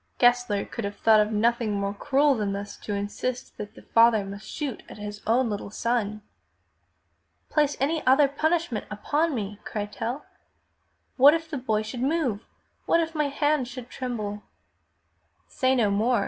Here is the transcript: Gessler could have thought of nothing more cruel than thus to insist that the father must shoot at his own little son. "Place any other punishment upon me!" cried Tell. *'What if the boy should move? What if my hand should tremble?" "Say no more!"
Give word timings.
Gessler 0.17 0.65
could 0.65 0.83
have 0.83 0.95
thought 0.95 1.19
of 1.19 1.31
nothing 1.31 1.73
more 1.73 1.93
cruel 1.93 2.33
than 2.33 2.53
thus 2.53 2.75
to 2.77 2.95
insist 2.95 3.55
that 3.57 3.75
the 3.75 3.83
father 3.83 4.25
must 4.25 4.47
shoot 4.49 4.81
at 4.89 4.97
his 4.97 5.21
own 5.27 5.47
little 5.47 5.69
son. 5.69 6.23
"Place 7.51 7.77
any 7.79 8.03
other 8.07 8.27
punishment 8.27 8.87
upon 8.89 9.35
me!" 9.35 9.59
cried 9.63 9.91
Tell. 9.93 10.25
*'What 11.17 11.35
if 11.35 11.51
the 11.51 11.57
boy 11.59 11.83
should 11.83 12.01
move? 12.01 12.43
What 12.87 12.99
if 12.99 13.13
my 13.13 13.27
hand 13.27 13.67
should 13.67 13.91
tremble?" 13.91 14.41
"Say 15.47 15.75
no 15.75 15.91
more!" 15.91 16.19